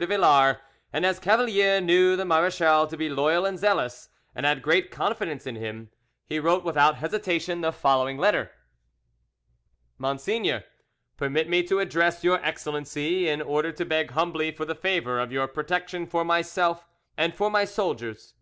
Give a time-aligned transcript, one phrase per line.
[0.00, 0.58] de Villars,
[0.92, 5.44] and as Cavalier knew the marechal to be loyal and zealous, and had great confidence
[5.44, 5.90] in him,
[6.24, 8.52] he wrote without any hesitation the following letter:
[9.98, 15.32] "MONSEIGNEUR,—Permit me to address your Excellency in order to beg humbly for the favour of
[15.32, 16.86] your protection for myself
[17.16, 18.34] and for my soldiers.